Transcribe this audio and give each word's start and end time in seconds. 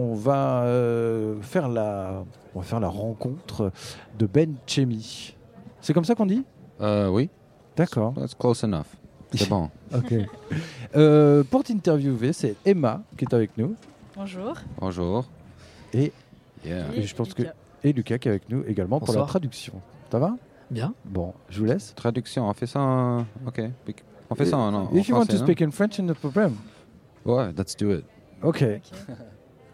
on 0.00 0.14
va 0.14 0.62
euh, 0.64 1.40
faire 1.42 1.68
la, 1.68 2.24
on 2.54 2.60
va 2.60 2.64
faire 2.64 2.80
la 2.80 2.88
rencontre 2.88 3.70
de 4.18 4.26
Ben 4.26 4.54
Chemi. 4.66 5.34
C'est 5.80 5.92
comme 5.92 6.04
ça 6.04 6.14
qu'on 6.14 6.26
dit? 6.26 6.44
Euh, 6.80 7.08
oui, 7.08 7.28
D'accord. 7.76 8.14
that's 8.14 8.34
close 8.34 8.62
enough. 8.64 8.86
C'est 9.34 9.48
bon. 9.48 9.70
Ok. 9.94 10.14
Euh, 10.96 11.42
pour 11.50 11.64
t'interviewer, 11.64 12.32
c'est 12.32 12.54
Emma 12.64 13.02
qui 13.16 13.24
est 13.24 13.34
avec 13.34 13.56
nous 13.58 13.74
Bonjour. 14.16 14.54
Bonjour. 14.80 15.24
et, 15.92 16.12
Yeah. 16.64 16.84
Et 16.94 17.02
je 17.02 17.14
pense 17.16 17.32
que- 17.32 17.42
Lucas. 17.42 17.54
et 17.82 17.92
Lucas 17.94 18.18
qui 18.18 18.28
est 18.28 18.32
avec 18.32 18.48
nous 18.50 18.62
également 18.68 19.00
pour 19.00 19.14
la 19.14 19.22
traduction. 19.22 19.72
Ça 20.12 20.18
va? 20.18 20.36
Bien. 20.70 20.92
Bon, 21.06 21.32
je 21.48 21.58
vous 21.58 21.64
laisse. 21.64 21.94
Traduction, 21.94 22.46
on 22.48 22.52
fait 22.52 22.66
ça 22.66 22.80
en... 22.80 23.20
Ok. 23.46 23.62
On 24.28 24.34
fait 24.34 24.44
ça 24.44 24.58
en, 24.58 24.74
en 24.74 24.92
If 24.94 25.08
you 25.08 25.14
want 25.16 25.22
to 25.22 25.26
français, 25.28 25.38
non? 25.38 25.44
speak 25.46 25.62
in 25.62 25.70
French, 25.70 25.98
no 26.00 26.14
problem. 26.14 26.54
Ouais, 27.24 27.50
let's 27.56 27.74
do 27.76 27.92
it. 27.92 28.04
Ok. 28.42 28.62
Ok. 28.62 29.16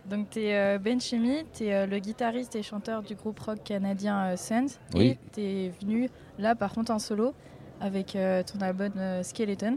Donc, 0.09 0.31
tu 0.31 0.41
es 0.41 0.79
Ben 0.79 1.01
Chemi, 1.01 1.45
tu 1.53 1.65
es 1.65 1.87
le 1.87 1.99
guitariste 1.99 2.55
et 2.57 2.63
chanteur 2.63 3.03
du 3.03 3.15
groupe 3.15 3.39
rock 3.41 3.59
canadien 3.65 4.27
euh, 4.27 4.37
Sands. 4.37 4.79
Oui. 4.95 5.07
Et 5.07 5.19
tu 5.33 5.41
es 5.41 5.73
venu 5.81 6.09
là, 6.39 6.55
par 6.55 6.73
contre, 6.73 6.93
en 6.93 6.99
solo 6.99 7.35
avec 7.81 8.17
euh, 8.17 8.43
ton 8.43 8.61
album 8.61 8.93
euh, 8.97 9.23
Skeleton. 9.23 9.77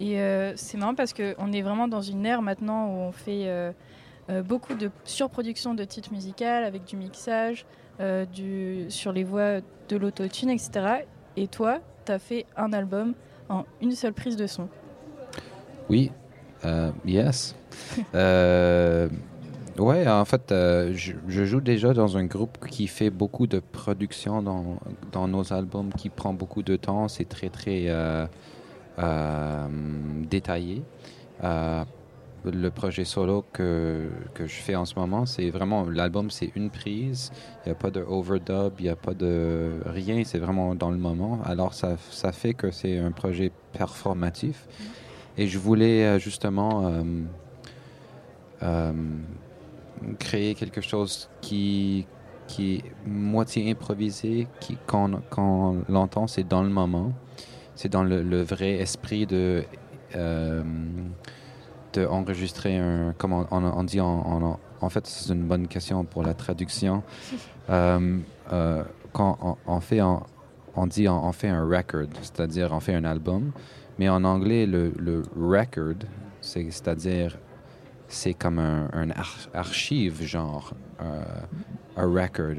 Et 0.00 0.20
euh, 0.20 0.52
c'est 0.56 0.78
marrant 0.78 0.94
parce 0.94 1.12
qu'on 1.12 1.52
est 1.52 1.62
vraiment 1.62 1.88
dans 1.88 2.00
une 2.00 2.24
ère 2.26 2.42
maintenant 2.42 2.88
où 2.88 2.98
on 3.00 3.12
fait 3.12 3.48
euh, 3.48 3.72
euh, 4.30 4.42
beaucoup 4.42 4.74
de 4.74 4.90
surproduction 5.04 5.74
de 5.74 5.84
titres 5.84 6.12
musicales 6.12 6.64
avec 6.64 6.84
du 6.84 6.96
mixage, 6.96 7.66
euh, 8.00 8.24
du, 8.24 8.86
sur 8.88 9.12
les 9.12 9.24
voix 9.24 9.60
de 9.88 9.96
l'autotune, 9.96 10.50
etc. 10.50 11.04
Et 11.36 11.48
toi, 11.48 11.80
tu 12.06 12.12
as 12.12 12.18
fait 12.18 12.46
un 12.56 12.72
album 12.72 13.14
en 13.48 13.64
une 13.80 13.92
seule 13.92 14.12
prise 14.12 14.36
de 14.36 14.46
son. 14.46 14.68
Oui, 15.88 16.10
euh, 16.64 16.90
yes. 17.04 17.54
euh, 18.14 19.08
ouais, 19.78 20.08
en 20.08 20.24
fait, 20.24 20.52
euh, 20.52 20.92
je, 20.94 21.44
joue 21.44 21.60
déjà 21.60 21.92
dans 21.94 22.16
un 22.16 22.24
groupe 22.24 22.58
qui 22.66 22.86
fait 22.86 23.10
beaucoup 23.10 23.46
de 23.46 23.60
production 23.60 24.42
dans, 24.42 24.78
dans 25.12 25.28
nos 25.28 25.52
albums, 25.52 25.92
qui 25.94 26.08
prend 26.08 26.34
beaucoup 26.34 26.62
de 26.62 26.76
temps. 26.76 27.08
C'est 27.08 27.28
très, 27.28 27.48
très 27.48 27.84
euh, 27.88 28.26
euh, 28.98 29.66
détaillé. 30.28 30.82
Le 32.44 32.70
projet 32.70 33.04
solo 33.04 33.44
que, 33.52 34.08
que 34.34 34.46
je 34.46 34.54
fais 34.54 34.74
en 34.74 34.84
ce 34.84 34.98
moment, 34.98 35.26
c'est 35.26 35.50
vraiment 35.50 35.88
l'album, 35.88 36.28
c'est 36.28 36.50
une 36.56 36.70
prise. 36.70 37.30
Il 37.64 37.68
n'y 37.68 37.72
a 37.72 37.76
pas 37.76 37.92
de 37.92 38.00
overdub, 38.00 38.72
il 38.80 38.82
n'y 38.82 38.88
a 38.88 38.96
pas 38.96 39.14
de 39.14 39.74
rien. 39.86 40.24
C'est 40.24 40.40
vraiment 40.40 40.74
dans 40.74 40.90
le 40.90 40.96
moment. 40.96 41.38
Alors, 41.44 41.72
ça, 41.72 41.96
ça 42.10 42.32
fait 42.32 42.54
que 42.54 42.72
c'est 42.72 42.98
un 42.98 43.12
projet 43.12 43.52
performatif. 43.72 44.66
Et 45.38 45.46
je 45.46 45.56
voulais 45.56 46.18
justement 46.18 47.04
créer 50.18 50.54
quelque 50.54 50.80
chose 50.80 51.28
qui, 51.40 52.06
qui 52.46 52.76
est 52.76 52.84
moitié 53.06 53.70
improvisé, 53.70 54.46
qui, 54.60 54.76
quand, 54.86 55.10
quand 55.30 55.42
on 55.88 55.92
l'entend, 55.92 56.26
c'est 56.26 56.46
dans 56.46 56.62
le 56.62 56.68
moment. 56.70 57.12
C'est 57.74 57.88
dans 57.90 58.02
le, 58.04 58.22
le 58.22 58.42
vrai 58.42 58.72
esprit 58.74 59.26
de, 59.26 59.64
euh, 60.14 60.62
de 61.94 62.06
enregistrer 62.06 62.76
un. 62.76 63.14
Comment 63.16 63.46
on, 63.50 63.64
on 63.64 63.84
dit 63.84 64.00
en, 64.00 64.06
en, 64.08 64.58
en 64.80 64.88
fait, 64.90 65.06
c'est 65.06 65.32
une 65.32 65.44
bonne 65.46 65.68
question 65.68 66.04
pour 66.04 66.22
la 66.22 66.34
traduction. 66.34 67.02
Euh, 67.70 68.18
euh, 68.52 68.82
quand 69.12 69.38
on, 69.40 69.56
on 69.68 69.78
fait, 69.80 70.00
un- 70.00 70.24
on 70.74 70.88
dit 70.88 71.08
on, 71.08 71.24
on 71.28 71.30
fait 71.30 71.48
un 71.48 71.64
record, 71.64 72.08
c'est-à-dire 72.20 72.70
on 72.72 72.80
fait 72.80 72.92
un 72.94 73.04
album. 73.04 73.52
Mais 74.00 74.08
en 74.08 74.24
anglais, 74.24 74.66
le, 74.66 74.92
le 74.98 75.22
record, 75.40 75.94
c'est- 76.40 76.68
c'est-à-dire, 76.72 77.38
c'est 78.12 78.34
comme 78.34 78.58
un, 78.58 78.88
un 78.92 79.10
ar- 79.10 79.48
archive, 79.54 80.22
genre, 80.22 80.72
euh, 81.00 81.22
un 81.96 82.06
record. 82.06 82.56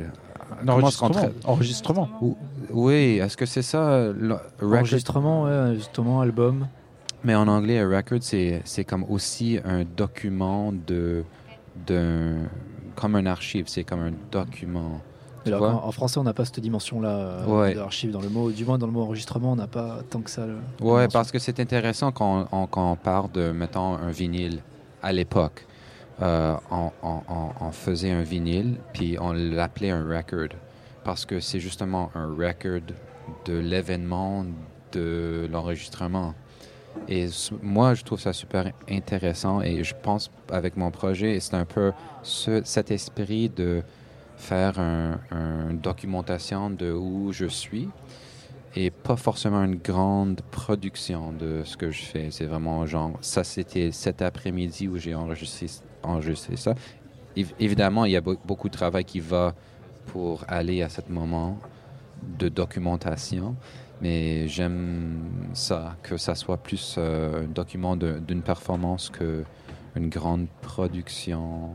Un 0.61 0.67
enregistrement. 0.67 1.29
Enregistrement. 1.45 2.09
Ou- 2.21 2.37
Oui, 2.71 3.19
est-ce 3.21 3.37
que 3.37 3.45
c'est 3.45 3.61
ça, 3.61 4.07
le 4.11 4.33
record? 4.59 4.73
Enregistrement, 4.79 5.43
ouais, 5.43 5.75
justement, 5.75 6.21
album. 6.21 6.67
Mais 7.23 7.35
en 7.35 7.47
anglais, 7.47 7.79
un 7.79 7.87
record, 7.89 8.19
c'est 8.21 8.61
c'est 8.65 8.83
comme 8.83 9.03
aussi 9.09 9.59
un 9.63 9.83
document 9.85 10.73
de, 10.73 11.23
d'un, 11.87 12.35
comme 12.95 13.15
un 13.15 13.25
archive, 13.25 13.65
c'est 13.67 13.83
comme 13.83 14.01
un 14.01 14.11
document. 14.31 15.01
En, 15.45 15.61
en 15.61 15.91
français, 15.91 16.19
on 16.19 16.23
n'a 16.23 16.33
pas 16.33 16.45
cette 16.45 16.61
dimension-là 16.61 17.09
euh, 17.09 17.45
Ouais. 17.45 17.73
d'archive 17.75 18.11
dans 18.11 18.21
le 18.21 18.29
mot. 18.29 18.49
Du 18.49 18.63
moins, 18.65 18.77
dans 18.77 18.85
le 18.87 18.93
mot 18.93 19.01
enregistrement, 19.01 19.51
on 19.51 19.55
n'a 19.57 19.67
pas 19.67 19.99
tant 20.09 20.21
que 20.21 20.29
ça. 20.29 20.45
le- 20.45 20.57
Ouais, 20.85 21.07
parce 21.09 21.31
que 21.31 21.39
c'est 21.39 21.59
intéressant 21.59 22.11
quand 22.13 22.47
on, 22.51 22.65
quand 22.67 22.91
on 22.91 22.95
parle 22.95 23.29
de, 23.33 23.51
mettons, 23.51 23.95
un 23.95 24.09
vinyle 24.09 24.59
à 25.03 25.11
l'époque. 25.11 25.65
Euh, 26.21 26.55
on, 26.71 26.91
on 27.59 27.71
faisait 27.71 28.11
un 28.11 28.21
vinyle, 28.23 28.77
puis 28.93 29.17
on 29.19 29.33
l'appelait 29.33 29.89
un 29.91 30.03
record. 30.07 30.57
Parce 31.03 31.25
que 31.25 31.39
c'est 31.39 31.59
justement 31.59 32.11
un 32.15 32.27
record 32.27 32.81
de 33.45 33.53
l'événement, 33.57 34.45
de 34.93 35.47
l'enregistrement. 35.51 36.33
Et 37.09 37.27
moi, 37.61 37.95
je 37.95 38.03
trouve 38.03 38.19
ça 38.19 38.31
super 38.33 38.71
intéressant 38.89 39.61
et 39.61 39.83
je 39.83 39.95
pense 40.01 40.29
avec 40.51 40.77
mon 40.77 40.91
projet, 40.91 41.39
c'est 41.39 41.55
un 41.55 41.65
peu 41.65 41.91
ce- 42.21 42.61
cet 42.63 42.91
esprit 42.91 43.49
de 43.49 43.81
faire 44.37 44.79
un, 44.79 45.19
un 45.31 45.73
documentation 45.73 46.69
de 46.69 46.91
où 46.91 47.31
je 47.33 47.47
suis 47.47 47.89
et 48.75 48.89
pas 48.89 49.15
forcément 49.15 49.63
une 49.63 49.75
grande 49.75 50.41
production 50.51 51.31
de 51.31 51.61
ce 51.63 51.77
que 51.77 51.91
je 51.91 52.01
fais. 52.03 52.31
C'est 52.31 52.45
vraiment 52.45 52.85
genre, 52.85 53.11
ça 53.21 53.43
c'était 53.43 53.91
cet 53.91 54.21
après-midi 54.21 54.87
où 54.87 54.97
j'ai 54.97 55.13
enregistré, 55.15 55.67
ça. 56.55 56.73
Év- 57.35 57.53
évidemment, 57.59 58.05
il 58.05 58.11
y 58.11 58.17
a 58.17 58.21
beau- 58.21 58.37
beaucoup 58.45 58.69
de 58.69 58.73
travail 58.73 59.05
qui 59.05 59.19
va 59.19 59.53
pour 60.07 60.43
aller 60.47 60.81
à 60.81 60.89
ce 60.89 61.01
moment 61.09 61.57
de 62.39 62.49
documentation, 62.49 63.55
mais 64.01 64.47
j'aime 64.47 65.19
ça, 65.53 65.95
que 66.03 66.17
ça 66.17 66.35
soit 66.35 66.57
plus 66.57 66.95
euh, 66.97 67.43
un 67.45 67.47
document 67.47 67.95
d'une 67.95 68.41
performance 68.41 69.09
que 69.09 69.43
une 69.95 70.09
grande 70.09 70.47
production. 70.61 71.69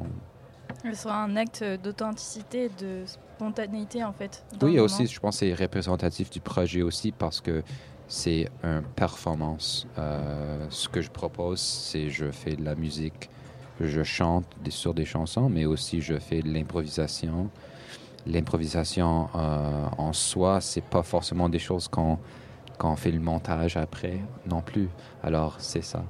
Ce 0.84 0.92
sera 0.94 1.22
un 1.22 1.36
acte 1.36 1.64
d'authenticité, 1.82 2.70
de 2.80 3.04
spontanéité 3.38 4.02
en 4.02 4.12
fait. 4.12 4.44
dans 4.58 4.66
Oui, 4.66 4.78
aussi, 4.80 5.06
je 5.06 5.20
pense 5.20 5.40
que 5.40 5.46
c'est 5.46 5.54
représentatif 5.54 6.28
du 6.30 6.40
projet 6.40 6.82
aussi 6.82 7.12
parce 7.12 7.40
que 7.40 7.62
c'est 8.08 8.48
une 8.64 8.82
performance. 8.96 9.86
Euh, 9.98 10.66
ce 10.70 10.88
que 10.88 11.00
je 11.00 11.10
propose, 11.10 11.60
c'est 11.60 12.10
je 12.10 12.30
fais 12.30 12.56
de 12.56 12.64
la 12.64 12.74
musique, 12.74 13.30
je 13.80 14.02
chante 14.02 14.46
sur 14.70 14.92
des 14.92 15.04
chansons, 15.04 15.48
mais 15.48 15.66
aussi 15.66 16.00
je 16.00 16.18
fais 16.18 16.42
de 16.42 16.52
l'improvisation. 16.52 17.50
L'improvisation 18.26 19.28
euh, 19.34 19.86
en 19.96 20.12
soi, 20.12 20.60
c'est 20.60 20.84
pas 20.84 21.02
forcément 21.02 21.48
des 21.48 21.60
choses 21.60 21.88
qu'on 21.88 22.18
qu'on 22.78 22.94
fait 22.94 23.10
le 23.10 23.18
montage 23.20 23.76
après 23.76 24.20
non 24.46 24.62
plus. 24.62 24.88
Alors, 25.22 25.56
c'est 25.58 25.82
ça. 25.82 26.04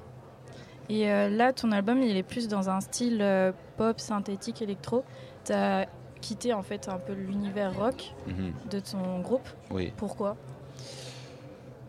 Et 0.88 1.10
euh, 1.10 1.28
là, 1.28 1.52
ton 1.52 1.72
album, 1.72 2.02
il 2.02 2.16
est 2.16 2.22
plus 2.22 2.48
dans 2.48 2.70
un 2.70 2.80
style 2.80 3.18
euh, 3.20 3.52
pop, 3.76 4.00
synthétique, 4.00 4.62
électro. 4.62 5.04
Tu 5.44 5.52
as 5.52 5.86
quitté 6.20 6.52
en 6.52 6.62
fait 6.62 6.88
un 6.88 6.98
peu 6.98 7.12
l'univers 7.14 7.74
rock 7.76 8.12
Mhm. 8.26 8.52
de 8.70 8.80
ton 8.80 9.20
groupe. 9.20 9.48
Oui. 9.70 9.92
Pourquoi? 9.96 10.36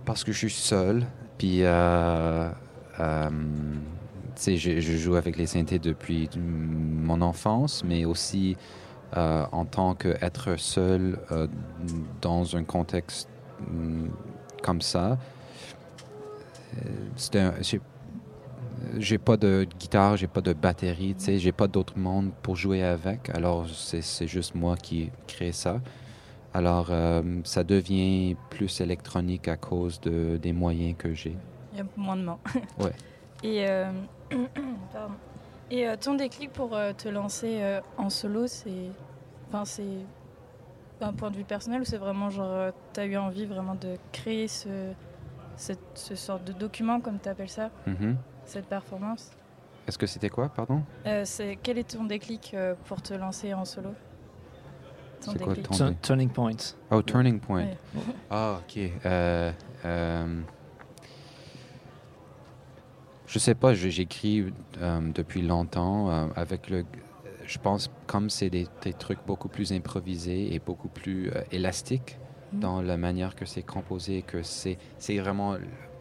Parce 0.05 0.23
que 0.23 0.31
je 0.31 0.37
suis 0.37 0.49
seul, 0.51 1.05
puis 1.37 1.63
euh, 1.63 2.49
euh, 2.99 3.29
tu 3.29 4.41
sais, 4.41 4.57
je, 4.57 4.79
je 4.79 4.97
joue 4.97 5.15
avec 5.15 5.37
les 5.37 5.45
synthés 5.45 5.79
depuis 5.79 6.29
mon 6.37 7.21
enfance, 7.21 7.83
mais 7.83 8.05
aussi 8.05 8.57
euh, 9.17 9.45
en 9.51 9.65
tant 9.65 9.95
qu'être 9.95 10.55
seul 10.57 11.19
euh, 11.31 11.47
dans 12.21 12.55
un 12.55 12.63
contexte 12.63 13.27
mm, 13.69 14.07
comme 14.63 14.81
ça. 14.81 15.17
euh, 16.77 16.89
c'est 17.15 17.35
un- 17.35 17.53
j'ai- 18.97 19.17
pas 19.17 19.37
de 19.37 19.67
guitare, 19.79 20.17
j'ai 20.17 20.27
pas 20.27 20.41
de 20.41 20.53
batterie, 20.53 21.15
tu 21.17 21.25
sais, 21.25 21.39
j'ai 21.39 21.51
pas 21.51 21.67
d'autre 21.67 21.97
monde 21.97 22.31
pour 22.41 22.55
jouer 22.55 22.83
avec. 22.83 23.29
Alors 23.29 23.67
c'est 23.69 24.27
juste 24.27 24.55
moi 24.55 24.75
qui 24.75 25.11
crée 25.27 25.51
ça. 25.51 25.79
Alors 26.53 26.87
euh, 26.89 27.21
ça 27.43 27.63
devient 27.63 28.35
plus 28.49 28.81
électronique 28.81 29.47
à 29.47 29.55
cause 29.57 29.99
de, 30.01 30.37
des 30.37 30.53
moyens 30.53 30.95
que 30.97 31.13
j'ai. 31.13 31.35
Il 31.73 31.77
y 31.77 31.81
a 31.81 31.85
moins 31.95 32.15
de 32.17 32.23
mains. 32.23 32.39
Ouais. 32.79 32.91
Et, 33.43 33.65
euh, 33.69 33.91
pardon. 34.93 35.13
Et 35.71 35.87
euh, 35.87 35.95
ton 35.99 36.15
déclic 36.15 36.51
pour 36.51 36.71
te 36.97 37.07
lancer 37.07 37.61
en 37.97 38.09
solo, 38.09 38.47
c'est. 38.47 38.89
Enfin, 39.47 39.65
c'est 39.65 39.83
un 41.01 41.13
point 41.13 41.31
de 41.31 41.37
vue 41.37 41.43
personnel 41.43 41.81
ou 41.81 41.85
c'est 41.85 41.97
vraiment 41.97 42.29
genre. 42.29 42.71
tu 42.93 42.99
as 42.99 43.05
eu 43.05 43.15
envie 43.17 43.45
vraiment 43.45 43.75
de 43.75 43.95
créer 44.11 44.47
ce, 44.47 44.91
cette, 45.55 45.79
ce 45.93 46.15
sorte 46.15 46.43
de 46.45 46.51
document, 46.53 46.99
comme 46.99 47.19
tu 47.21 47.29
appelles 47.29 47.49
ça, 47.49 47.69
Mhm. 47.87 48.17
Cette 48.49 48.65
performance 48.67 49.31
Est-ce 49.87 49.97
que 49.97 50.05
c'était 50.07 50.29
quoi, 50.29 50.49
pardon 50.49 50.81
Euh, 51.05 51.23
c'est, 51.25 51.57
Quel 51.61 51.77
est 51.77 51.89
ton 51.89 52.03
déclic 52.03 52.51
euh, 52.53 52.75
pour 52.85 53.01
te 53.01 53.13
lancer 53.13 53.53
en 53.53 53.65
solo? 53.65 53.89
Ton 55.23 55.31
C'est 55.31 55.37
quoi 55.43 55.53
déclic? 55.53 55.67
ton- 55.67 55.75
Turn- 55.75 55.95
Turning 56.01 56.29
Point. 56.29 56.57
Oh, 56.91 57.01
Turning 57.01 57.39
Point. 57.39 57.63
Ouais. 57.65 57.77
Ah, 58.29 58.59
ok. 58.61 58.79
Euh, 59.05 59.51
euh, 59.85 60.41
je 63.27 63.39
sais 63.39 63.55
pas, 63.55 63.73
j'écris 63.73 64.51
euh, 64.81 65.01
depuis 65.13 65.41
longtemps 65.41 66.09
euh, 66.09 66.27
avec 66.35 66.69
le 66.69 66.85
je 67.45 67.57
pense 67.57 67.89
comme 68.05 68.29
c'est 68.29 68.51
des, 68.51 68.67
des 68.83 68.93
trucs 68.93 69.17
beaucoup 69.25 69.49
plus 69.49 69.73
improvisés 69.73 70.53
et 70.53 70.59
beaucoup 70.59 70.87
plus 70.89 71.29
euh, 71.31 71.41
élastiques 71.51 72.17
Mhm. 72.51 72.59
dans 72.61 72.81
la 72.81 72.97
manière 72.97 73.35
que 73.35 73.45
c'est 73.45 73.61
composé, 73.61 74.23
que 74.23 74.41
c'est 74.41 74.77
c'est 74.97 75.19
vraiment 75.19 75.55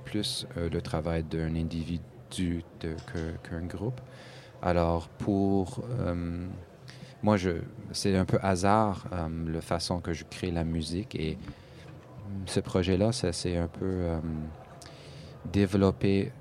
plus 0.07 0.47
euh, 0.57 0.71
le 0.71 0.81
travail 0.81 1.23
d'un 1.23 1.55
individu 1.57 2.03
que- 2.31 3.49
qu'un 3.49 3.67
groupe. 3.67 4.01
Alors 4.63 5.09
pour 5.09 5.85
euh, 6.01 6.47
moi, 7.23 7.37
je 7.37 7.51
c'est 7.93 8.17
un 8.17 8.25
peu 8.25 8.39
hasard 8.43 9.07
euh, 9.13 9.29
la 9.53 9.61
façon 9.61 10.01
que 10.01 10.13
je 10.13 10.25
crée 10.29 10.51
la 10.51 10.65
musique 10.65 11.15
et 11.15 11.37
ce 12.47 12.61
projet-là, 12.61 13.13
ça 13.13 13.33
s'est 13.33 13.57
un 13.57 13.69
peu 13.69 13.85
euh, 13.85 14.19
développé 15.53 16.33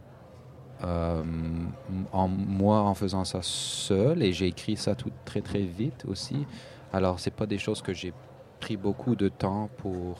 euh, 0.84 1.24
en 2.12 2.28
moi 2.28 2.82
en 2.82 2.94
faisant 2.94 3.24
ça 3.26 3.40
seul 3.42 4.22
et 4.22 4.32
j'ai 4.34 4.48
écrit 4.48 4.78
ça 4.78 4.94
tout 4.96 5.12
très 5.26 5.42
très 5.42 5.62
vite 5.62 6.06
aussi. 6.08 6.46
Alors 6.94 7.20
c'est 7.20 7.34
pas 7.34 7.46
des 7.48 7.58
choses 7.58 7.82
que 7.82 7.94
j'ai 7.94 8.14
pris 8.60 8.78
beaucoup 8.78 9.16
de 9.16 9.30
temps 9.30 9.70
pour. 9.78 10.18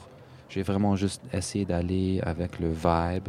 J'ai 0.48 0.62
vraiment 0.62 0.96
juste 0.96 1.22
essayé 1.32 1.66
d'aller 1.66 2.20
avec 2.22 2.58
le 2.58 2.68
vibe 2.70 3.28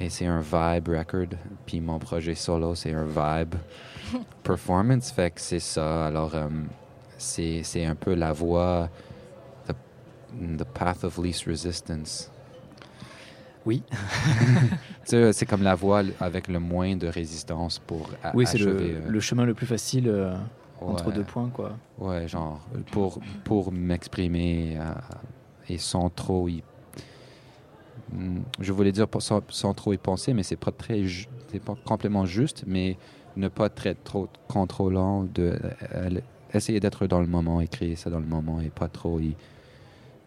et 0.00 0.08
c'est 0.10 0.26
un 0.26 0.40
vibe 0.40 0.88
record. 0.88 1.28
Puis 1.66 1.80
mon 1.80 1.98
projet 1.98 2.34
solo 2.34 2.74
c'est 2.74 2.92
un 2.94 3.04
vibe 3.04 3.54
performance. 4.42 5.10
Fait 5.12 5.30
que 5.30 5.40
c'est 5.40 5.60
ça. 5.60 6.06
Alors 6.06 6.34
euh, 6.34 6.48
c'est 7.18 7.62
c'est 7.62 7.84
un 7.84 7.94
peu 7.94 8.14
la 8.14 8.32
voie 8.32 8.88
the, 9.66 9.74
the 10.58 10.64
path 10.64 11.04
of 11.04 11.18
least 11.18 11.44
resistance. 11.46 12.30
Oui. 13.66 13.82
Tu 15.04 15.16
sais, 15.16 15.32
c'est 15.34 15.46
comme 15.46 15.62
la 15.62 15.74
voie 15.74 16.02
avec 16.20 16.48
le 16.48 16.58
moins 16.60 16.96
de 16.96 17.06
résistance 17.06 17.78
pour 17.78 18.08
a- 18.22 18.32
Oui, 18.34 18.46
c'est 18.46 18.58
le, 18.58 18.76
euh, 18.78 19.00
le 19.08 19.20
chemin 19.20 19.44
le 19.44 19.54
plus 19.54 19.66
facile 19.66 20.08
euh, 20.08 20.34
entre 20.80 21.10
deux 21.12 21.24
points, 21.24 21.48
quoi. 21.50 21.76
Ouais, 21.98 22.26
genre, 22.28 22.60
pour, 22.90 23.18
pour 23.44 23.70
m'exprimer 23.72 24.78
euh, 24.78 24.84
et 25.68 25.78
sans 25.78 26.08
trop 26.10 26.48
y. 26.48 26.62
Hmm, 28.20 28.40
Je 28.60 28.72
voulais 28.72 28.92
dire 28.92 29.06
sans, 29.18 29.40
sans 29.48 29.74
trop 29.74 29.92
y 29.92 29.98
penser, 29.98 30.34
mais 30.34 30.42
c'est 30.42 30.56
pas 30.56 30.72
très. 30.72 31.02
C'est 31.50 31.62
pas 31.62 31.74
complètement 31.84 32.26
juste, 32.26 32.64
mais 32.66 32.96
ne 33.36 33.48
pas 33.48 33.66
être 33.84 34.04
trop 34.04 34.28
contrôlant, 34.48 35.24
de, 35.24 35.58
euh, 35.94 36.20
essayer 36.54 36.80
d'être 36.80 37.06
dans 37.06 37.20
le 37.20 37.26
moment 37.26 37.60
et 37.60 37.68
créer 37.68 37.96
ça 37.96 38.10
dans 38.10 38.20
le 38.20 38.26
moment 38.26 38.60
et 38.60 38.70
pas 38.70 38.88
trop 38.88 39.18
y 39.20 39.34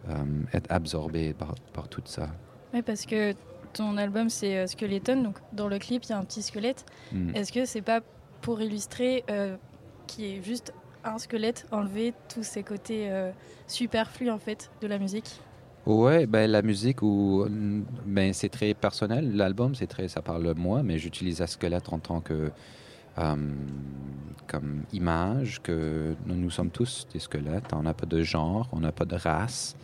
euh, 0.09 0.15
être 0.53 0.71
absorbé 0.71 1.33
par, 1.33 1.55
par 1.73 1.87
tout 1.87 2.01
ça. 2.05 2.29
Oui, 2.73 2.81
parce 2.81 3.05
que 3.05 3.33
ton 3.73 3.97
album 3.97 4.29
c'est 4.29 4.57
euh, 4.57 4.67
Skeleton, 4.67 5.21
donc 5.21 5.37
dans 5.53 5.67
le 5.67 5.79
clip 5.79 6.03
il 6.05 6.09
y 6.09 6.13
a 6.13 6.17
un 6.17 6.23
petit 6.23 6.41
squelette. 6.41 6.85
Hmm. 7.11 7.35
Est-ce 7.35 7.51
que 7.51 7.65
c'est 7.65 7.81
pas 7.81 8.01
pour 8.41 8.61
illustrer 8.61 9.23
euh, 9.29 9.55
qui 10.07 10.25
est 10.25 10.43
juste 10.43 10.73
un 11.05 11.17
squelette, 11.17 11.67
enlever 11.71 12.13
tous 12.33 12.43
ces 12.43 12.63
côtés 12.63 13.11
superflus 13.67 14.29
en 14.29 14.39
fait 14.39 14.71
de 14.81 14.87
la 14.87 14.97
musique? 14.97 15.41
Ouais, 15.85 16.25
ben 16.27 16.49
la 16.49 16.61
musique 16.61 17.01
ou 17.01 17.45
ben 18.05 18.33
c'est 18.33 18.47
très 18.49 18.73
personnel. 18.73 19.35
L'album 19.35 19.75
c'est 19.75 19.87
très 19.87 20.07
ça 20.07 20.21
parle 20.21 20.43
de 20.45 20.53
moi, 20.53 20.81
mais 20.81 20.97
j'utilise 20.97 21.39
la 21.39 21.47
squelette 21.47 21.91
en 21.91 21.99
tant 21.99 22.21
que 22.21 22.51
euh, 23.19 23.35
comme 24.47 24.83
image 24.93 25.61
que 25.61 26.15
nous, 26.25 26.49
sommes 26.49 26.69
tous 26.71 27.07
des 27.13 27.19
squelettes. 27.19 27.73
On 27.73 27.83
n'a 27.83 27.93
pas 27.93 28.05
de 28.05 28.23
genre, 28.23 28.67
on 28.71 28.79
n'a 28.79 28.91
pas 28.93 29.05
de 29.05 29.15
race. 29.15 29.75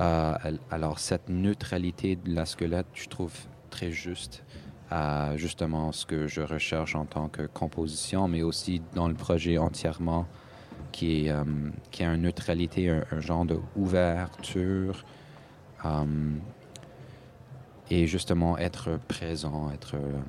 Euh, 0.00 0.34
al- 0.42 0.60
alors 0.70 0.98
cette 1.00 1.28
neutralité 1.28 2.16
de 2.16 2.34
la 2.34 2.46
squelette, 2.46 2.86
je 2.94 3.08
trouve 3.08 3.34
très 3.70 3.90
juste 3.92 4.44
à 4.90 5.36
justement 5.36 5.92
ce 5.92 6.06
que 6.06 6.26
je 6.28 6.42
recherche 6.42 6.94
en 6.94 7.06
tant 7.06 7.28
que 7.28 7.42
composition, 7.46 8.28
mais 8.28 8.42
aussi 8.42 8.82
dans 8.94 9.08
le 9.08 9.14
projet 9.14 9.58
entièrement 9.58 10.26
qui 10.92 11.26
est 11.26 11.30
euh, 11.30 11.44
qui 11.90 12.04
a 12.04 12.14
une 12.14 12.22
neutralité, 12.22 12.90
un, 12.90 13.04
un 13.10 13.20
genre 13.20 13.46
de 13.46 13.58
ouverture. 13.76 15.04
Euh, 15.84 16.04
et 17.90 18.06
justement 18.06 18.56
être 18.58 18.98
présent, 19.08 19.70
être, 19.70 19.96
euh, 19.96 20.20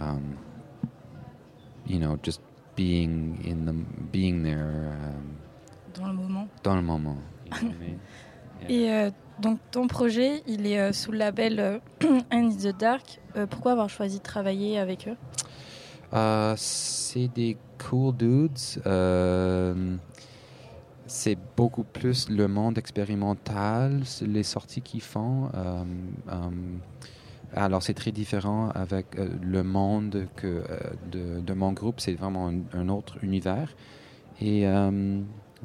um, 0.00 0.36
you 1.86 1.98
know, 1.98 2.16
just 2.22 2.40
being 2.76 3.38
in 3.46 3.66
the, 3.66 3.74
being 4.12 4.42
there 4.42 4.90
um, 4.90 5.36
dans 5.94 6.08
le 6.08 6.14
moment 6.14 6.48
dans 6.62 6.76
le 6.76 6.82
moment. 6.82 7.16
you 7.44 7.50
know 7.50 7.68
what 7.68 7.74
I 7.74 7.78
mean? 7.78 7.98
Yeah. 8.62 8.70
Et 8.70 8.92
euh, 8.92 9.10
donc 9.40 9.58
ton 9.72 9.88
projet 9.88 10.42
il 10.46 10.66
est 10.66 10.78
euh, 10.78 10.92
sous 10.92 11.10
le 11.10 11.18
label 11.18 11.58
euh, 11.58 11.78
in 12.30 12.50
the 12.50 12.76
Dark. 12.76 13.20
Pourquoi 13.50 13.72
avoir 13.72 13.90
choisi 13.90 14.18
de 14.18 14.22
travailler 14.22 14.78
avec 14.78 15.08
eux? 15.08 15.16
C'est 16.56 17.26
des 17.34 17.56
cool 17.90 18.16
dudes. 18.16 18.58
C'est 21.06 21.36
beaucoup 21.56 21.84
plus 21.84 22.28
le 22.30 22.48
monde 22.48 22.78
expérimental, 22.78 24.02
les 24.22 24.42
sorties 24.42 24.80
qu'ils 24.80 25.02
font. 25.02 25.50
Euh, 25.54 25.84
euh, 26.30 26.50
alors, 27.54 27.82
c'est 27.82 27.94
très 27.94 28.10
différent 28.10 28.70
avec 28.70 29.18
euh, 29.18 29.28
le 29.42 29.62
monde 29.62 30.26
que, 30.36 30.62
de, 31.12 31.40
de 31.40 31.52
mon 31.54 31.72
groupe. 31.72 32.00
C'est 32.00 32.14
vraiment 32.14 32.48
un, 32.48 32.62
un 32.72 32.88
autre 32.88 33.22
univers. 33.22 33.74
Et 34.40 34.64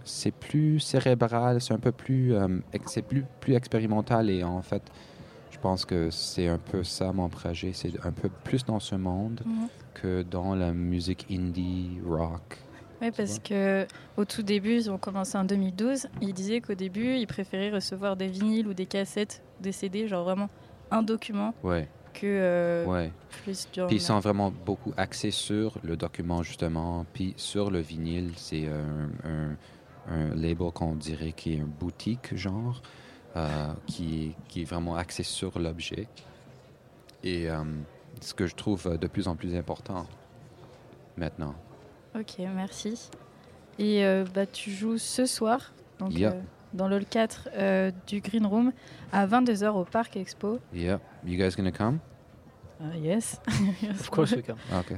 c'est 0.04 0.32
plus 0.34 0.80
cérébral, 0.80 1.60
c'est 1.60 1.74
un 1.74 1.80
peu 1.80 1.92
plus, 1.92 2.34
ex- 2.72 2.92
c'est 2.92 3.02
plus, 3.02 3.26
plus 3.40 3.56
expérimental. 3.56 4.30
Et 4.30 4.44
en 4.44 4.62
fait, 4.62 4.84
je 5.50 5.58
pense 5.58 5.86
que 5.86 6.10
c'est 6.12 6.48
un 6.48 6.60
peu 6.60 6.84
ça 6.84 7.12
mon 7.12 7.30
projet. 7.30 7.72
C'est 7.74 7.94
un 8.06 8.12
peu 8.12 8.30
plus 8.44 8.64
dans 8.66 8.80
ce 8.80 8.96
monde 8.96 9.42
que 9.96 10.22
dans 10.22 10.54
la 10.54 10.72
musique 10.72 11.26
indie 11.32 11.98
rock. 12.06 12.60
Oui, 13.02 13.12
parce 13.12 13.40
que 13.40 13.88
au 14.18 14.26
tout 14.26 14.44
début, 14.44 14.76
ils 14.76 14.92
ont 14.92 14.98
commencé 14.98 15.38
en 15.38 15.46
2012. 15.46 16.08
Ils 16.22 16.34
disaient 16.34 16.60
qu'au 16.62 16.74
début, 16.76 17.16
ils 17.16 17.28
préféraient 17.28 17.70
recevoir 17.72 18.16
des 18.18 18.28
vinyles 18.28 18.68
ou 18.68 18.74
des 18.74 18.86
cassettes, 18.86 19.42
des 19.62 19.72
CD, 19.72 20.08
genre 20.08 20.24
vraiment 20.26 20.50
un 20.92 21.02
document 21.02 21.54
Ouais, 21.64 21.88
que 22.14 22.26
euh, 22.26 22.86
ouais. 22.86 23.12
plus 23.44 23.68
Puis 23.72 23.96
ils 23.98 24.02
sont 24.02 24.20
vraiment 24.20 24.52
beaucoup 24.66 24.92
axés 24.98 25.32
sur 25.32 25.78
le 25.84 25.96
document 25.96 26.44
justement, 26.44 27.06
puis 27.14 27.34
sur 27.38 27.72
le 27.72 27.80
vinyle, 27.80 28.32
c'est 28.36 28.68
un, 28.68 29.10
un- 29.30 29.56
un 30.12 30.36
label 30.36 30.72
qu'on 30.74 30.96
dirait 30.96 31.32
qui 31.34 31.54
est 31.54 31.58
une 31.58 31.66
boutique 31.66 32.36
genre, 32.36 32.82
euh, 33.38 33.72
qui, 33.86 34.36
qui 34.48 34.62
est 34.64 34.66
vraiment 34.66 34.96
axé 34.96 35.22
sur 35.24 35.58
l'objet. 35.60 36.08
Et 37.24 37.50
euh, 37.50 37.64
ce 38.20 38.34
que 38.34 38.48
je 38.48 38.56
trouve 38.56 38.98
de 38.98 39.08
plus 39.08 39.28
en 39.28 39.36
plus 39.36 39.56
important 39.56 40.06
maintenant. 41.16 41.54
Ok, 42.16 42.38
merci. 42.56 43.10
Et 43.78 44.04
euh, 44.06 44.26
bah, 44.34 44.46
tu 44.46 44.72
joues 44.72 44.98
ce 44.98 45.26
soir, 45.26 45.72
donc 46.00 46.14
Yeah. 46.18 46.32
euh, 46.34 46.42
dans 46.74 46.88
le 46.88 46.98
hall 46.98 47.06
4 47.06 47.50
euh, 47.54 47.92
du 48.08 48.20
Green 48.22 48.46
Room, 48.46 48.72
à 49.12 49.26
22h 49.28 49.70
au 49.70 49.86
Parc 49.86 50.18
Expo. 50.18 50.60
Yeah, 50.74 51.00
you 51.26 51.38
guys 51.38 51.56
gonna 51.56 51.72
come? 51.72 52.00
Ah, 52.82 52.96
yes. 52.98 53.40
Of 53.90 54.10
course 54.10 54.32
we 54.32 54.44
can. 54.44 54.56
Ok. 54.78 54.94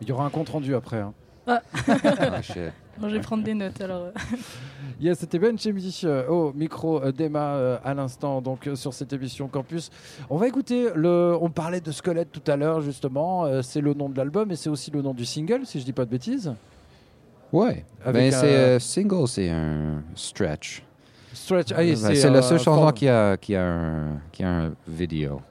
Il 0.00 0.08
y 0.08 0.12
aura 0.12 0.26
un 0.26 0.30
compte 0.30 0.48
rendu 0.50 0.74
après. 0.74 0.98
hein. 1.00 1.14
Ah, 1.46 1.62
shit. 2.42 2.56
Bon, 2.98 3.10
je 3.10 3.16
vais 3.16 3.20
prendre 3.20 3.44
des 3.44 3.52
notes 3.52 3.78
alors. 3.82 4.04
euh. 4.04 4.12
Yes, 4.98 5.18
c'était 5.18 5.38
Ben 5.38 5.58
Chemi 5.58 6.00
euh, 6.04 6.26
au 6.28 6.50
micro 6.54 7.02
euh, 7.02 7.12
d'Emma 7.12 7.54
euh, 7.56 7.76
à 7.84 7.92
l'instant 7.92 8.40
donc 8.40 8.66
euh, 8.66 8.74
sur 8.74 8.94
cette 8.94 9.12
émission 9.12 9.48
Campus. 9.48 9.90
On 10.30 10.38
va 10.38 10.48
écouter 10.48 10.88
le. 10.94 11.36
On 11.38 11.50
parlait 11.50 11.82
de 11.82 11.92
squelette 11.92 12.32
tout 12.32 12.50
à 12.50 12.56
l'heure 12.56 12.80
justement. 12.80 13.44
euh, 13.44 13.60
c'est 13.60 13.82
le 13.82 13.92
nom 13.92 14.08
de 14.08 14.16
l'album 14.16 14.50
et 14.50 14.56
c'est 14.56 14.70
aussi 14.70 14.90
le 14.90 15.02
nom 15.02 15.12
du 15.12 15.26
single 15.26 15.66
si 15.66 15.78
je 15.78 15.84
dis 15.84 15.92
pas 15.92 16.06
de 16.06 16.10
bêtises. 16.10 16.54
Ouais, 17.52 17.84
ben 18.04 18.28
un- 18.28 18.30
c'est 18.30 18.56
euh, 18.56 18.78
single, 18.78 19.28
c'est 19.28 19.50
un 19.50 20.02
stretch. 20.14 20.82
Stretch. 21.34 21.72
Ah, 21.76 21.84
et 21.84 21.94
Ben, 21.96 22.14
c'est 22.14 22.30
la 22.30 22.40
seule 22.40 22.58
chanson 22.58 22.90
qui 22.92 23.08
a, 23.10 23.36
qui 23.36 23.54
a 23.54 23.62
un, 23.62 24.20
qui 24.32 24.42
a 24.42 24.48
un 24.48 24.72
vidéo. 24.88 25.42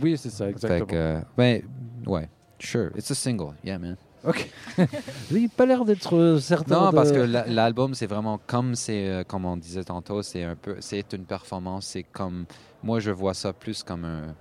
Oui, 0.00 0.16
c'est 0.16 0.30
ça 0.30 0.44
Fait 0.44 0.50
exactement. 0.52 0.86
que, 0.86 0.94
euh, 0.94 1.20
ben, 1.36 1.62
ouais, 2.06 2.28
sure, 2.60 2.90
it's 2.96 3.10
a 3.10 3.14
single, 3.16 3.54
yeah, 3.64 3.76
man. 3.76 3.96
Ok. 4.24 4.48
Il 5.32 5.42
n'a 5.42 5.48
pas 5.48 5.66
l'air 5.66 5.84
d'être 5.84 6.16
euh, 6.16 6.38
certain. 6.38 6.74
Non, 6.84 6.90
de- 6.90 6.96
parce 6.96 7.10
que 7.12 7.18
la- 7.20 7.46
l'album, 7.46 7.94
c'est 7.94 8.06
vraiment 8.06 8.38
comme 8.46 8.74
c'est, 8.74 9.08
euh, 9.08 9.24
comme 9.24 9.44
on 9.44 9.56
disait 9.56 9.84
tantôt, 9.84 10.22
c'est 10.22 10.44
un 10.44 10.54
peu, 10.56 10.76
c'est 10.80 11.12
une 11.12 11.24
performance. 11.24 11.86
C'est 11.86 12.04
comme, 12.04 12.46
moi, 12.82 13.00
je 13.00 13.10
vois 13.10 13.34
ça 13.34 13.52
plus 13.52 13.82
comme 13.82 14.04
un 14.04 14.34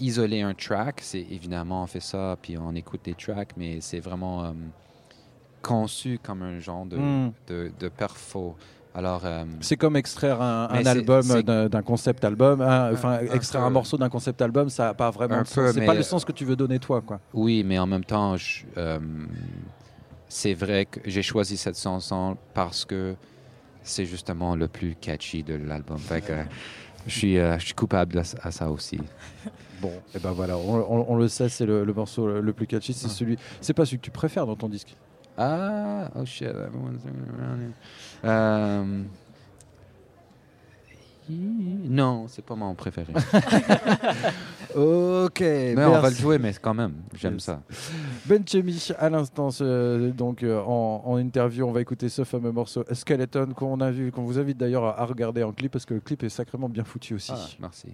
isoler 0.00 0.42
un 0.42 0.54
track. 0.54 1.00
C'est 1.02 1.20
évidemment 1.30 1.82
on 1.82 1.86
fait 1.86 2.00
ça, 2.00 2.36
puis 2.42 2.56
on 2.58 2.74
écoute 2.74 3.00
des 3.04 3.14
tracks, 3.14 3.52
mais 3.56 3.80
c'est 3.80 4.00
vraiment 4.00 4.44
euh, 4.44 4.52
conçu 5.62 6.18
comme 6.22 6.42
un 6.42 6.58
genre 6.58 6.86
de, 6.86 6.96
Hmm. 6.96 7.30
de, 7.48 7.70
de 7.78 7.88
perfo. 7.88 8.56
Alors, 8.94 9.24
euh, 9.24 9.44
C'est 9.60 9.76
comme 9.76 9.96
extraire 9.96 10.40
un, 10.40 10.66
album 10.84 11.22
d'un 11.42 11.82
concept 11.82 12.24
album, 12.24 12.60
enfin 12.60 13.20
extraire 13.32 13.62
un 13.62 13.70
morceau 13.70 13.96
d'un 13.96 14.08
concept 14.08 14.40
album, 14.42 14.68
ça 14.68 14.84
n'a 14.86 14.94
pas 14.94 15.10
vraiment. 15.10 15.44
C'est 15.44 15.84
pas 15.84 15.94
le 15.94 16.02
sens 16.02 16.24
que 16.24 16.32
tu 16.32 16.44
veux 16.44 16.56
donner 16.56 16.78
toi, 16.78 17.00
quoi. 17.00 17.20
Oui, 17.32 17.62
mais 17.64 17.78
en 17.78 17.86
même 17.86 18.04
temps, 18.04 18.36
euh, 18.76 18.98
c'est 20.28 20.54
vrai 20.54 20.86
que 20.86 21.00
j'ai 21.04 21.22
choisi 21.22 21.56
cette 21.56 21.78
chanson 21.78 22.36
parce 22.54 22.84
que 22.84 23.14
c'est 23.82 24.04
justement 24.04 24.54
le 24.56 24.68
plus 24.68 24.96
catchy 24.96 25.42
de 25.42 25.54
l'album. 25.54 25.98
Je 27.06 27.18
suis, 27.18 27.38
euh, 27.38 27.58
je 27.58 27.66
suis 27.66 27.74
coupable 27.74 28.18
à, 28.18 28.22
à 28.46 28.50
ça 28.50 28.70
aussi. 28.70 28.98
Bon, 29.80 29.92
et 30.14 30.18
ben 30.18 30.32
voilà, 30.32 30.58
on, 30.58 30.74
on- 30.74 31.06
on 31.08 31.16
le 31.16 31.28
sait, 31.28 31.48
c'est 31.48 31.64
le, 31.64 31.84
le 31.84 31.92
morceau 31.94 32.26
le, 32.26 32.52
plus 32.52 32.66
catchy, 32.66 32.92
c'est 32.92 33.08
celui, 33.08 33.38
c'est 33.60 33.72
pas 33.74 33.86
celui 33.86 33.98
que 33.98 34.04
tu 34.04 34.10
préfères 34.10 34.46
dans 34.46 34.56
ton 34.56 34.68
disque? 34.68 34.94
Ah, 35.40 36.10
oh 36.16 36.24
shit. 36.24 36.48
everyone's 36.48 37.02
around 37.06 37.60
here. 37.60 37.72
Euh, 38.24 39.02
non, 41.30 42.26
c'est 42.28 42.44
pas 42.44 42.54
mon 42.56 42.74
préféré. 42.74 43.12
Ok, 44.76 45.40
Mais 45.40 45.84
on 45.84 46.00
va 46.00 46.10
le 46.10 46.14
jouer, 46.14 46.38
mais 46.38 46.52
quand 46.60 46.74
même, 46.74 46.92
j'aime 47.14 47.34
Yes. 47.34 47.44
ça. 47.44 47.62
Ben 48.26 48.46
Chemi, 48.46 48.88
à 48.98 49.08
l'instant, 49.08 49.48
euh, 49.62 50.10
donc 50.12 50.42
euh, 50.42 50.60
en, 50.62 51.02
en 51.06 51.16
interview, 51.16 51.66
on 51.66 51.72
va 51.72 51.80
écouter 51.80 52.08
ce 52.10 52.22
fameux 52.22 52.52
morceau 52.52 52.84
Skeleton 52.92 53.48
qu'on 53.56 53.80
a 53.80 53.90
vu, 53.90 54.12
qu'on 54.12 54.24
vous 54.24 54.38
invite 54.38 54.58
d'ailleurs 54.58 54.84
à, 54.84 55.00
à 55.00 55.04
regarder 55.06 55.42
en 55.42 55.52
clip 55.52 55.72
parce 55.72 55.86
que 55.86 55.94
le 55.94 56.00
clip 56.00 56.22
est 56.22 56.28
sacrément 56.28 56.68
bien 56.68 56.84
foutu 56.84 57.14
aussi. 57.14 57.32
Ah, 57.34 57.46
merci. 57.60 57.88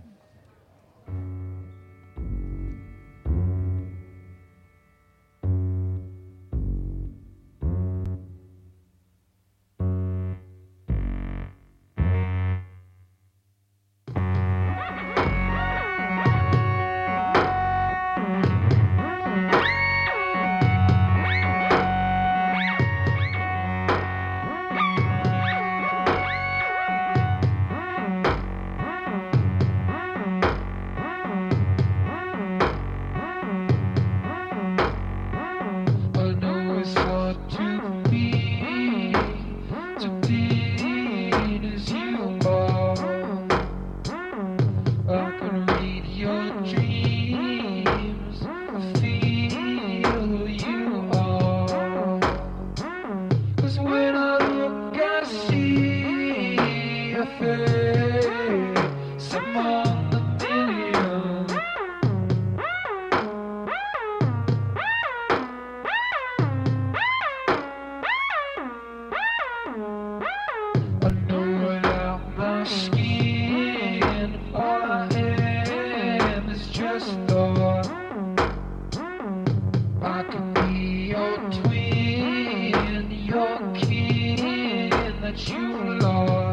You 85.37 85.99
lost. 85.99 86.44